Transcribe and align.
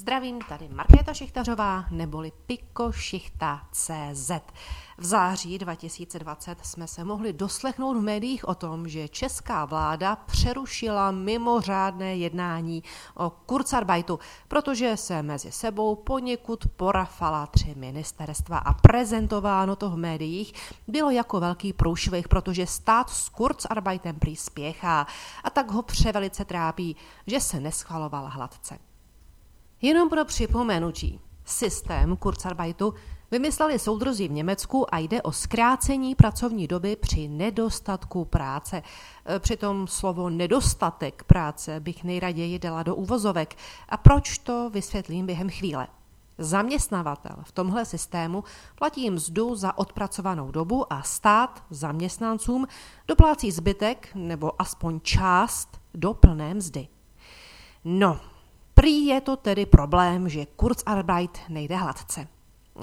Zdravím, 0.00 0.38
tady 0.48 0.68
Markéta 0.68 1.14
Šichtařová, 1.14 1.84
neboli 1.90 2.32
CZ. 3.72 4.30
V 4.98 5.04
září 5.04 5.58
2020 5.58 6.58
jsme 6.66 6.86
se 6.86 7.04
mohli 7.04 7.32
doslechnout 7.32 7.94
v 7.94 8.00
médiích 8.00 8.48
o 8.48 8.54
tom, 8.54 8.88
že 8.88 9.08
česká 9.08 9.64
vláda 9.64 10.16
přerušila 10.16 11.10
mimořádné 11.10 12.16
jednání 12.16 12.82
o 13.14 13.30
Kurzarbeitu, 13.30 14.18
protože 14.48 14.96
se 14.96 15.22
mezi 15.22 15.52
sebou 15.52 15.94
poněkud 15.96 16.64
porafala 16.76 17.46
tři 17.46 17.74
ministerstva 17.74 18.58
a 18.58 18.74
prezentováno 18.74 19.76
to 19.76 19.90
v 19.90 19.96
médiích 19.96 20.52
bylo 20.88 21.10
jako 21.10 21.40
velký 21.40 21.72
průšvih, 21.72 22.28
protože 22.28 22.66
stát 22.66 23.10
s 23.10 23.28
Kurzarbeitem 23.28 24.18
prý 24.18 24.36
spěchá 24.36 25.06
a 25.44 25.50
tak 25.50 25.70
ho 25.70 25.82
převelice 25.82 26.44
trápí, 26.44 26.96
že 27.26 27.40
se 27.40 27.60
neschvaloval 27.60 28.28
hladce. 28.28 28.89
Jenom 29.82 30.08
pro 30.08 30.24
připomenutí. 30.24 31.20
Systém 31.44 32.16
Kurzarbeitu 32.16 32.94
vymysleli 33.30 33.78
soudrozí 33.78 34.28
v 34.28 34.32
Německu 34.32 34.94
a 34.94 34.98
jde 34.98 35.22
o 35.22 35.32
zkrácení 35.32 36.14
pracovní 36.14 36.66
doby 36.66 36.96
při 36.96 37.28
nedostatku 37.28 38.24
práce. 38.24 38.82
E, 39.26 39.38
přitom 39.38 39.86
slovo 39.86 40.30
nedostatek 40.30 41.24
práce 41.24 41.80
bych 41.80 42.04
nejraději 42.04 42.58
dala 42.58 42.82
do 42.82 42.94
úvozovek. 42.94 43.56
A 43.88 43.96
proč 43.96 44.38
to 44.38 44.70
vysvětlím 44.70 45.26
během 45.26 45.50
chvíle. 45.50 45.86
Zaměstnavatel 46.38 47.36
v 47.42 47.52
tomhle 47.52 47.84
systému 47.84 48.44
platí 48.74 49.10
mzdu 49.10 49.54
za 49.54 49.78
odpracovanou 49.78 50.50
dobu 50.50 50.92
a 50.92 51.02
stát 51.02 51.64
zaměstnancům 51.70 52.66
doplácí 53.08 53.50
zbytek 53.50 54.08
nebo 54.14 54.62
aspoň 54.62 55.00
část 55.00 55.80
do 55.94 56.14
plné 56.14 56.54
mzdy. 56.54 56.88
No, 57.84 58.20
Prý 58.80 59.06
je 59.06 59.20
to 59.20 59.36
tedy 59.36 59.66
problém, 59.66 60.28
že 60.28 60.46
Kurzarbeit 60.56 61.38
nejde 61.48 61.76
hladce. 61.76 62.28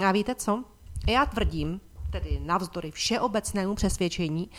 A 0.06 0.12
víte 0.12 0.36
co? 0.36 0.64
Já 1.08 1.26
tvrdím, 1.26 1.82
tedy 2.12 2.40
navzdory 2.44 2.92
všeobecnému 2.92 3.76
přesvědčení, 3.76 4.50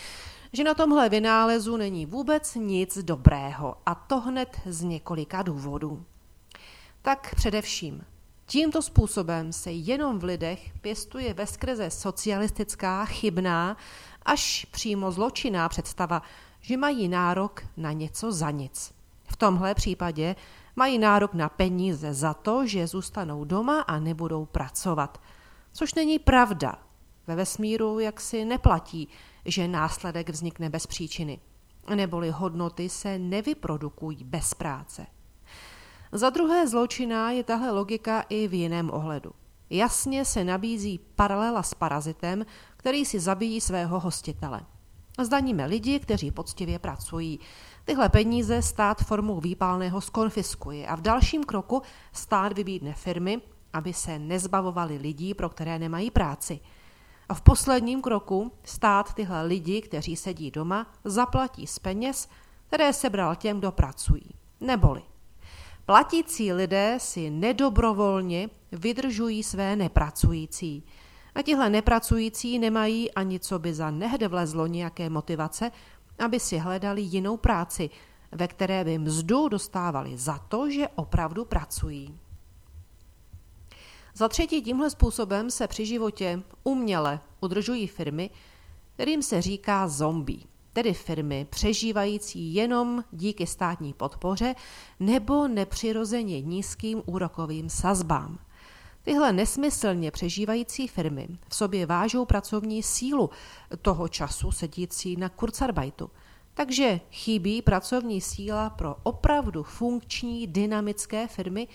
že 0.53 0.65
na 0.65 0.75
tomhle 0.75 1.09
vynálezu 1.09 1.77
není 1.77 2.07
vůbec 2.07 2.55
nic 2.55 2.99
dobrého 2.99 3.77
a 3.87 3.95
to 3.95 4.21
hned 4.21 4.61
z 4.67 4.83
několika 4.83 5.43
důvodů. 5.43 6.05
Tak 7.03 7.35
především, 7.35 8.05
tímto 8.47 8.83
způsobem 8.83 9.53
se 9.53 9.73
jenom 9.73 10.19
v 10.19 10.25
lidech 10.25 10.73
pěstuje 10.81 11.35
veskrze 11.35 11.91
socialistická, 11.91 13.05
chybná, 13.05 13.77
až 14.23 14.65
přímo 14.71 15.13
zločinná 15.13 15.69
představa, 15.69 16.23
že 16.61 16.77
mají 16.77 17.09
nárok 17.09 17.63
na 17.77 17.93
něco 17.93 18.33
za 18.33 18.51
nic. 18.51 18.95
V 19.29 19.37
tomhle 19.37 19.75
případě 19.75 20.37
mají 20.79 20.99
nárok 20.99 21.35
na 21.35 21.49
peníze 21.49 22.15
za 22.15 22.35
to, 22.35 22.67
že 22.67 22.87
zůstanou 22.87 23.45
doma 23.45 23.81
a 23.81 23.99
nebudou 23.99 24.47
pracovat. 24.47 25.21
Což 25.73 25.95
není 25.95 26.19
pravda. 26.19 26.79
Ve 27.27 27.35
vesmíru 27.35 27.99
jaksi 27.99 28.45
neplatí, 28.45 29.09
že 29.45 29.69
následek 29.69 30.31
vznikne 30.31 30.71
bez 30.71 30.87
příčiny. 30.87 31.41
Neboli 31.95 32.31
hodnoty 32.31 32.89
se 32.89 33.19
nevyprodukují 33.19 34.25
bez 34.25 34.55
práce. 34.55 35.07
Za 36.13 36.31
druhé 36.31 36.69
zločina 36.69 37.31
je 37.31 37.45
tahle 37.45 37.71
logika 37.71 38.21
i 38.29 38.49
v 38.49 38.55
jiném 38.55 38.91
ohledu. 38.91 39.31
Jasně 39.71 40.25
se 40.25 40.45
nabízí 40.45 41.01
paralela 41.15 41.63
s 41.63 41.75
parazitem, 41.75 42.47
který 42.77 43.05
si 43.05 43.21
zabíjí 43.21 43.61
svého 43.61 44.01
hostitele. 44.01 44.61
Zdaníme 45.19 45.67
lidi, 45.67 46.01
kteří 46.01 46.31
poctivě 46.31 46.79
pracují. 46.79 47.41
Tyhle 47.85 48.09
peníze 48.09 48.63
stát 48.63 49.03
formou 49.03 49.41
výpálného 49.41 50.01
skonfiskuje 50.01 50.87
a 50.87 50.97
v 50.97 51.01
dalším 51.01 51.45
kroku 51.45 51.83
stát 52.13 52.53
vybídne 52.53 52.93
firmy, 52.93 53.41
aby 53.73 53.93
se 53.93 54.19
nezbavovali 54.19 54.97
lidí, 54.97 55.35
pro 55.35 55.49
které 55.49 55.79
nemají 55.79 56.11
práci. 56.11 56.61
A 57.29 57.35
v 57.35 57.41
posledním 57.41 58.03
kroku 58.03 58.53
stát 58.65 59.15
tyhle 59.15 59.43
lidi, 59.43 59.83
kteří 59.83 60.17
sedí 60.17 60.51
doma, 60.51 60.87
zaplatí 61.05 61.67
z 61.67 61.79
peněz, 61.79 62.29
které 62.67 62.93
sebral 62.93 63.37
těm, 63.37 63.59
kdo 63.59 63.73
pracují. 63.73 64.31
Neboli 64.61 65.03
platící 65.89 66.53
lidé 66.53 66.95
si 67.01 67.31
nedobrovolně 67.31 68.51
vydržují 68.73 69.43
své 69.43 69.77
nepracující. 69.77 70.85
A 71.39 71.43
tihle 71.43 71.71
nepracující 71.71 72.59
nemají 72.59 73.11
ani 73.11 73.41
co 73.41 73.59
by 73.59 73.75
za 73.75 73.91
nehde 73.91 74.29
vlezlo 74.29 74.67
nějaké 74.67 75.11
motivace, 75.11 75.71
aby 76.19 76.41
si 76.41 76.59
hledali 76.59 77.03
jinou 77.03 77.37
práci, 77.37 77.91
ve 78.33 78.49
které 78.49 78.85
by 78.85 78.99
mzdu 78.99 79.49
dostávali 79.49 80.19
za 80.19 80.39
to, 80.39 80.71
že 80.71 80.89
opravdu 80.89 81.45
pracují. 81.45 82.19
Za 84.15 84.29
třetí 84.29 84.63
tímhle 84.63 84.91
způsobem 84.91 85.51
se 85.51 85.69
při 85.69 85.87
životě 85.87 86.43
uměle 86.65 87.21
udržují 87.41 87.87
firmy, 87.87 88.31
kterým 88.95 89.23
se 89.23 89.43
říká 89.43 89.89
zombie, 89.89 90.45
tedy 90.73 90.95
firmy 90.95 91.47
přežívající 91.51 92.55
jenom 92.55 93.05
díky 93.13 93.47
státní 93.47 93.93
podpoře 93.93 94.55
nebo 95.01 95.49
nepřirozeně 95.49 96.41
nízkým 96.41 97.03
úrokovým 97.07 97.69
sazbám. 97.69 98.39
Tyhle 99.03 99.33
nesmyslně 99.33 100.11
přežívající 100.11 100.89
firmy 100.89 101.29
v 101.49 101.55
sobě 101.55 101.87
vážou 101.87 102.25
pracovní 102.25 102.83
sílu 102.83 103.31
toho 103.83 104.09
času 104.09 104.53
sedící 104.53 105.17
na 105.17 105.29
Kurzarbeitu. 105.29 106.11
Takže 106.55 107.01
chybí 107.11 107.63
pracovní 107.63 108.21
síla 108.21 108.71
pro 108.71 108.97
opravdu 109.03 109.63
funkční 109.63 110.47
dynamické 110.47 111.27
firmy, 111.27 111.69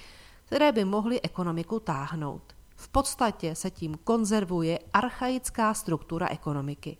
které 0.45 0.71
by 0.71 0.85
mohly 0.85 1.21
ekonomiku 1.21 1.79
táhnout. 1.79 2.55
V 2.75 2.89
podstatě 2.89 3.55
se 3.55 3.71
tím 3.71 3.97
konzervuje 4.03 4.79
archaická 4.93 5.73
struktura 5.73 6.27
ekonomiky. 6.27 6.97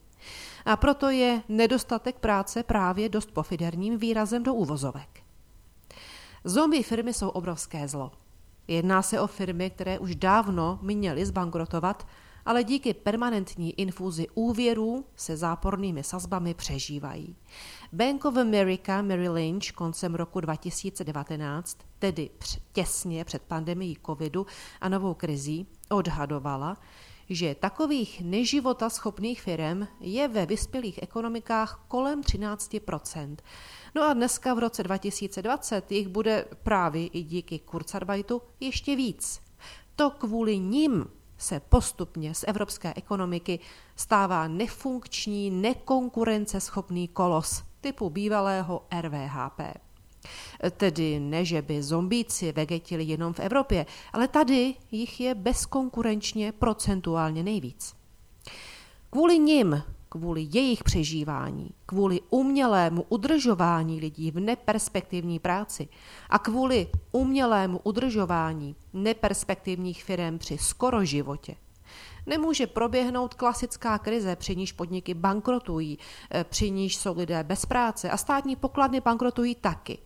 A 0.66 0.76
proto 0.78 1.10
je 1.10 1.42
nedostatek 1.50 2.20
práce 2.20 2.64
právě 2.64 3.10
dost 3.10 3.32
pofiderním 3.32 3.98
výrazem 3.98 4.44
do 4.44 4.54
úvozovek. 4.54 5.24
Zombie 6.44 6.84
firmy 6.84 7.14
jsou 7.14 7.30
obrovské 7.30 7.88
zlo. 7.88 8.12
Jedná 8.68 9.02
se 9.02 9.22
o 9.22 9.28
firmy, 9.28 9.70
které 9.70 10.00
už 10.00 10.16
dávno 10.16 10.80
měly 10.82 11.26
zbankrotovat, 11.26 12.08
ale 12.46 12.64
díky 12.64 12.94
permanentní 12.94 13.80
infuzi 13.80 14.28
úvěrů 14.34 15.06
se 15.16 15.38
zápornými 15.38 16.04
sazbami 16.04 16.54
přežívají. 16.54 17.36
Bank 17.94 18.26
of 18.26 18.38
America 18.38 19.02
Merrill 19.02 19.34
Lynch 19.34 19.72
koncem 19.72 20.16
roku 20.16 20.40
2019, 20.40 21.78
tedy 22.00 22.30
těsně 22.72 23.26
před 23.26 23.42
pandemií 23.42 23.98
covidu 24.06 24.46
a 24.82 24.90
novou 24.90 25.14
krizí, 25.14 25.68
odhadovala, 25.90 26.78
že 27.36 27.56
takových 27.56 28.22
neživota 28.22 28.90
schopných 28.90 29.42
firm 29.42 29.88
je 30.00 30.28
ve 30.28 30.46
vyspělých 30.46 31.00
ekonomikách 31.04 31.86
kolem 31.88 32.22
13% 32.22 33.38
No 33.96 34.04
a 34.04 34.14
dneska 34.14 34.54
v 34.54 34.60
roce 34.60 34.84
2020 34.84 35.92
jich 35.92 36.08
bude 36.08 36.46
právě 36.64 37.08
i 37.08 37.24
díky 37.24 37.60
Kurzarbeitu 37.60 38.42
ještě 38.60 38.96
víc. 38.96 39.42
To 39.96 40.10
kvůli 40.10 40.60
nim 40.60 41.06
se 41.38 41.60
postupně 41.60 42.34
z 42.34 42.46
evropské 42.48 42.94
ekonomiky 42.96 43.60
stává 43.96 44.48
nefunkční, 44.48 45.52
nekonkurenceschopný 45.52 47.08
kolos 47.08 47.64
typu 47.82 48.10
bývalého 48.10 48.86
RVHP. 49.02 49.83
Tedy 50.78 51.20
ne, 51.20 51.46
že 51.46 51.62
by 51.62 51.84
zombíci 51.84 52.52
vegetili 52.52 53.04
jenom 53.04 53.34
v 53.34 53.40
Evropě, 53.40 53.86
ale 54.14 54.28
tady 54.28 54.74
jich 54.92 55.20
je 55.20 55.36
bezkonkurenčně 55.36 56.52
procentuálně 56.52 57.44
nejvíc. 57.44 57.96
Kvůli 59.10 59.40
nim 59.40 59.84
kvůli 60.14 60.48
jejich 60.52 60.84
přežívání, 60.84 61.70
kvůli 61.86 62.22
umělému 62.30 63.06
udržování 63.10 64.00
lidí 64.00 64.32
v 64.32 64.40
neperspektivní 64.40 65.40
práci 65.40 65.88
a 66.30 66.40
kvůli 66.40 66.88
umělému 67.12 67.80
udržování 67.84 68.76
neperspektivních 68.94 70.04
firm 70.04 70.38
při 70.38 70.58
skoro 70.58 71.06
životě, 71.06 71.56
nemůže 72.26 72.68
proběhnout 72.68 73.34
klasická 73.34 73.98
krize, 73.98 74.36
při 74.36 74.56
níž 74.56 74.72
podniky 74.72 75.14
bankrotují, 75.14 76.00
eh, 76.32 76.44
při 76.44 76.72
níž 76.72 76.98
jsou 76.98 77.18
lidé 77.18 77.44
bez 77.44 77.66
práce 77.66 78.10
a 78.10 78.18
státní 78.18 78.56
pokladny 78.56 79.02
bankrotují 79.02 79.56
taky. 79.56 79.98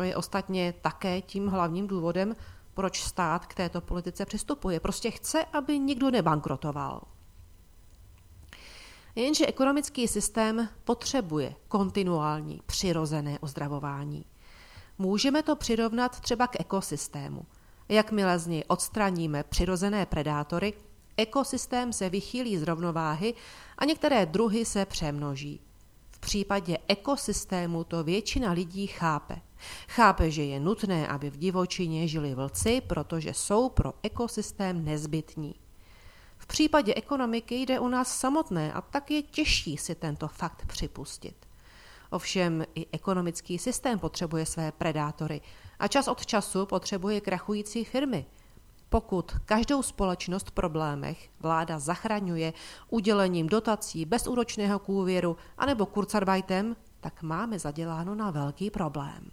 To 0.00 0.04
je 0.04 0.16
ostatně 0.16 0.74
také 0.80 1.20
tím 1.20 1.48
hlavním 1.48 1.86
důvodem, 1.86 2.36
proč 2.74 3.02
stát 3.02 3.46
k 3.46 3.54
této 3.54 3.80
politice 3.80 4.26
přistupuje. 4.26 4.80
Prostě 4.80 5.10
chce, 5.10 5.44
aby 5.44 5.78
nikdo 5.78 6.10
nebankrotoval. 6.10 7.02
Jenže 9.14 9.46
ekonomický 9.46 10.08
systém 10.08 10.68
potřebuje 10.84 11.54
kontinuální 11.68 12.60
přirozené 12.66 13.38
ozdravování. 13.38 14.24
Můžeme 14.98 15.42
to 15.42 15.56
přirovnat 15.56 16.20
třeba 16.20 16.46
k 16.46 16.60
ekosystému. 16.60 17.42
Jakmile 17.88 18.38
z 18.38 18.46
něj 18.46 18.64
odstraníme 18.68 19.44
přirozené 19.44 20.06
predátory, 20.06 20.72
ekosystém 21.16 21.92
se 21.92 22.10
vychýlí 22.10 22.58
z 22.58 22.62
rovnováhy 22.62 23.34
a 23.78 23.84
některé 23.84 24.26
druhy 24.26 24.64
se 24.64 24.86
přemnoží. 24.86 25.60
V 26.10 26.18
případě 26.18 26.78
ekosystému 26.88 27.84
to 27.84 28.04
většina 28.04 28.52
lidí 28.52 28.86
chápe. 28.86 29.40
Chápe, 29.88 30.30
že 30.30 30.44
je 30.44 30.60
nutné, 30.60 31.08
aby 31.08 31.30
v 31.30 31.36
divočině 31.36 32.08
žili 32.08 32.34
vlci, 32.34 32.80
protože 32.80 33.34
jsou 33.34 33.68
pro 33.68 33.92
ekosystém 34.02 34.84
nezbytní. 34.84 35.54
V 36.38 36.46
případě 36.46 36.94
ekonomiky 36.94 37.54
jde 37.54 37.80
u 37.80 37.88
nás 37.88 38.18
samotné 38.18 38.72
a 38.72 38.80
tak 38.80 39.10
je 39.10 39.22
těžší 39.22 39.76
si 39.76 39.94
tento 39.94 40.28
fakt 40.28 40.66
připustit. 40.66 41.36
Ovšem 42.10 42.64
i 42.74 42.86
ekonomický 42.92 43.58
systém 43.58 43.98
potřebuje 43.98 44.46
své 44.46 44.72
predátory 44.72 45.40
a 45.78 45.88
čas 45.88 46.08
od 46.08 46.26
času 46.26 46.66
potřebuje 46.66 47.20
krachující 47.20 47.84
firmy. 47.84 48.26
Pokud 48.88 49.32
každou 49.44 49.82
společnost 49.82 50.48
v 50.48 50.52
problémech 50.52 51.28
vláda 51.40 51.78
zachraňuje 51.78 52.52
udělením 52.88 53.46
dotací 53.46 54.04
bezúročného 54.04 54.78
kůvěru 54.78 55.36
anebo 55.58 55.86
kurzarbeitem, 55.86 56.76
tak 57.00 57.22
máme 57.22 57.58
zaděláno 57.58 58.14
na 58.14 58.30
velký 58.30 58.70
problém. 58.70 59.30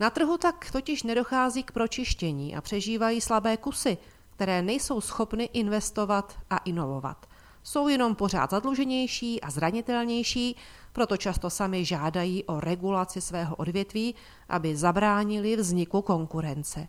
Na 0.00 0.10
trhu 0.10 0.38
tak 0.38 0.70
totiž 0.72 1.02
nedochází 1.02 1.62
k 1.62 1.72
pročištění 1.72 2.56
a 2.56 2.60
přežívají 2.60 3.20
slabé 3.20 3.56
kusy, 3.56 3.98
které 4.34 4.62
nejsou 4.62 5.00
schopny 5.00 5.44
investovat 5.44 6.38
a 6.50 6.56
inovovat. 6.56 7.26
Jsou 7.62 7.88
jenom 7.88 8.14
pořád 8.14 8.50
zadluženější 8.50 9.40
a 9.40 9.50
zranitelnější, 9.50 10.56
proto 10.92 11.16
často 11.16 11.50
sami 11.50 11.84
žádají 11.84 12.44
o 12.44 12.60
regulaci 12.60 13.20
svého 13.20 13.56
odvětví, 13.56 14.14
aby 14.48 14.76
zabránili 14.76 15.56
vzniku 15.56 16.02
konkurence. 16.02 16.88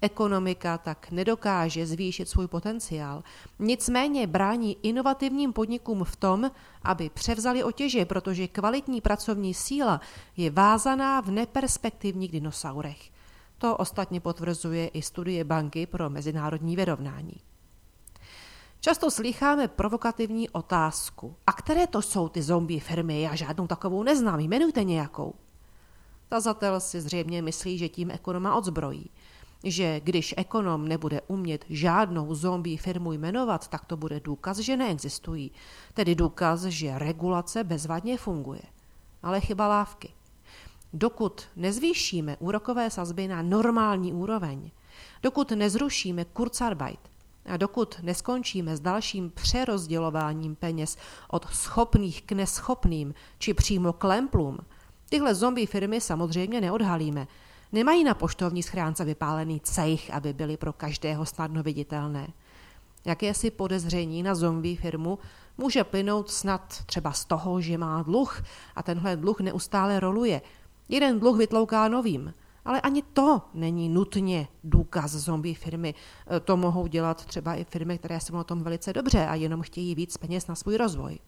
Ekonomika 0.00 0.78
tak 0.78 1.10
nedokáže 1.10 1.86
zvýšit 1.86 2.28
svůj 2.28 2.46
potenciál, 2.46 3.22
nicméně 3.58 4.26
brání 4.26 4.76
inovativním 4.82 5.52
podnikům 5.52 6.04
v 6.04 6.16
tom, 6.16 6.50
aby 6.82 7.10
převzali 7.10 7.64
otěže, 7.64 8.04
protože 8.04 8.48
kvalitní 8.48 9.00
pracovní 9.00 9.54
síla 9.54 10.00
je 10.36 10.50
vázaná 10.50 11.20
v 11.20 11.30
neperspektivních 11.30 12.32
dinosaurech. 12.32 13.10
To 13.58 13.76
ostatně 13.76 14.20
potvrzuje 14.20 14.88
i 14.88 15.02
studie 15.02 15.44
Banky 15.44 15.86
pro 15.86 16.10
mezinárodní 16.10 16.76
vyrovnání. 16.76 17.36
Často 18.80 19.10
slycháme 19.10 19.68
provokativní 19.68 20.50
otázku. 20.50 21.36
A 21.46 21.52
které 21.52 21.86
to 21.86 22.02
jsou 22.02 22.28
ty 22.28 22.42
zombie 22.42 22.80
firmy? 22.80 23.22
Já 23.22 23.34
žádnou 23.34 23.66
takovou 23.66 24.02
neznám, 24.02 24.40
jmenujte 24.40 24.84
nějakou. 24.84 25.34
Tazatel 26.28 26.80
si 26.80 27.00
zřejmě 27.00 27.42
myslí, 27.42 27.78
že 27.78 27.88
tím 27.88 28.10
ekonoma 28.10 28.54
odzbrojí 28.54 29.10
že 29.64 30.00
když 30.00 30.34
ekonom 30.36 30.88
nebude 30.88 31.20
umět 31.26 31.64
žádnou 31.68 32.34
zombie 32.34 32.78
firmu 32.78 33.12
jmenovat, 33.12 33.68
tak 33.68 33.84
to 33.84 33.96
bude 33.96 34.20
důkaz, 34.20 34.58
že 34.58 34.76
neexistují. 34.76 35.52
Tedy 35.94 36.14
důkaz, 36.14 36.62
že 36.62 36.98
regulace 36.98 37.64
bezvadně 37.64 38.18
funguje. 38.18 38.62
Ale 39.22 39.40
chyba 39.40 39.68
lávky. 39.68 40.08
Dokud 40.92 41.42
nezvýšíme 41.56 42.36
úrokové 42.36 42.90
sazby 42.90 43.28
na 43.28 43.42
normální 43.42 44.12
úroveň, 44.12 44.70
dokud 45.22 45.50
nezrušíme 45.50 46.24
Kurzarbeit 46.24 47.00
a 47.46 47.56
dokud 47.56 48.00
neskončíme 48.02 48.76
s 48.76 48.80
dalším 48.80 49.30
přerozdělováním 49.30 50.54
peněz 50.54 50.96
od 51.28 51.46
schopných 51.54 52.22
k 52.22 52.32
neschopným 52.32 53.14
či 53.38 53.54
přímo 53.54 53.92
k 53.92 54.04
lemplům, 54.04 54.58
tyhle 55.08 55.34
zombie 55.34 55.66
firmy 55.66 56.00
samozřejmě 56.00 56.60
neodhalíme, 56.60 57.26
Nemají 57.72 58.04
na 58.04 58.14
poštovní 58.14 58.62
schránce 58.62 59.04
vypálený 59.04 59.60
cejch, 59.60 60.10
aby 60.10 60.32
byly 60.32 60.56
pro 60.56 60.72
každého 60.72 61.26
snadno 61.26 61.62
viditelné. 61.62 62.28
Jakési 63.04 63.50
podezření 63.50 64.22
na 64.22 64.34
zombie 64.34 64.76
firmu 64.76 65.18
může 65.58 65.84
plynout 65.84 66.30
snad 66.30 66.82
třeba 66.86 67.12
z 67.12 67.24
toho, 67.24 67.60
že 67.60 67.78
má 67.78 68.02
dluh 68.02 68.42
a 68.76 68.82
tenhle 68.82 69.16
dluh 69.16 69.40
neustále 69.40 70.00
roluje. 70.00 70.42
Jeden 70.88 71.20
dluh 71.20 71.38
vytlouká 71.38 71.88
novým, 71.88 72.34
ale 72.64 72.80
ani 72.80 73.02
to 73.02 73.42
není 73.54 73.88
nutně 73.88 74.48
důkaz 74.64 75.10
zombie 75.10 75.54
firmy. 75.54 75.94
To 76.44 76.56
mohou 76.56 76.86
dělat 76.86 77.26
třeba 77.26 77.54
i 77.54 77.64
firmy, 77.64 77.98
které 77.98 78.20
jsou 78.20 78.36
na 78.36 78.44
tom 78.44 78.62
velice 78.62 78.92
dobře 78.92 79.26
a 79.26 79.34
jenom 79.34 79.62
chtějí 79.62 79.94
víc 79.94 80.16
peněz 80.16 80.46
na 80.46 80.54
svůj 80.54 80.76
rozvoj. 80.76 81.18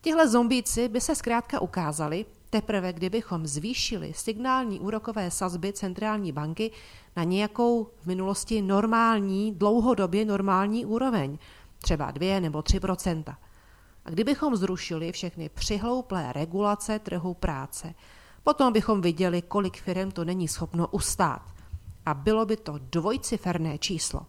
Tihle 0.00 0.28
zombíci 0.28 0.88
by 0.88 1.00
se 1.00 1.14
zkrátka 1.14 1.60
ukázali, 1.60 2.26
Teprve 2.50 2.92
kdybychom 2.92 3.46
zvýšili 3.46 4.12
signální 4.14 4.80
úrokové 4.80 5.30
sazby 5.30 5.72
centrální 5.72 6.32
banky 6.32 6.70
na 7.16 7.24
nějakou 7.24 7.90
v 8.00 8.06
minulosti 8.06 8.62
normální, 8.62 9.54
dlouhodobě 9.54 10.24
normální 10.24 10.86
úroveň, 10.86 11.38
třeba 11.78 12.10
2 12.10 12.40
nebo 12.40 12.60
3% 12.60 13.36
A 14.04 14.10
kdybychom 14.10 14.56
zrušili 14.56 15.12
všechny 15.12 15.48
přihlouplé 15.48 16.32
regulace 16.32 16.98
trhu 16.98 17.34
práce, 17.34 17.94
potom 18.42 18.72
bychom 18.72 19.00
viděli, 19.00 19.42
kolik 19.42 19.76
firm 19.76 20.10
to 20.10 20.24
není 20.24 20.48
schopno 20.48 20.88
ustát. 20.88 21.42
A 22.06 22.14
bylo 22.14 22.46
by 22.46 22.56
to 22.56 22.78
dvojciferné 22.78 23.78
číslo. 23.78 24.26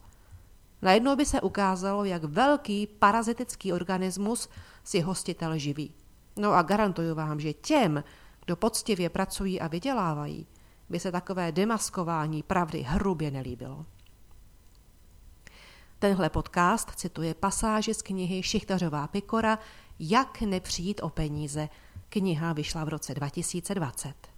Najednou 0.82 1.16
by 1.16 1.26
se 1.26 1.42
ukázalo, 1.42 2.06
jak 2.06 2.24
velký 2.24 2.88
parazitický 2.88 3.74
organismus 3.74 4.50
si 4.84 5.00
hostitel 5.00 5.58
živí. 5.58 5.94
No 6.36 6.54
a 6.54 6.62
garantuju 6.62 7.16
vám, 7.16 7.40
že 7.40 7.54
těm, 7.54 8.04
kdo 8.46 8.56
poctivě 8.56 9.10
pracují 9.10 9.62
a 9.62 9.68
vydělávají, 9.68 10.48
by 10.90 11.00
se 11.00 11.12
takové 11.12 11.52
demaskování 11.52 12.44
pravdy 12.44 12.82
hrubě 12.82 13.32
nelíbilo. 13.32 13.86
Tenhle 16.00 16.30
podcast 16.30 16.92
cituje 16.96 17.34
pasáže 17.34 17.94
z 17.94 18.02
knihy 18.02 18.44
Šichtařová 18.44 19.08
Pikora 19.08 19.60
Jak 20.00 20.42
nepřijít 20.42 21.02
o 21.04 21.10
peníze. 21.10 21.70
Kniha 22.10 22.54
vyšla 22.54 22.84
v 22.84 22.90
roce 22.90 23.14
2020. 23.14 24.31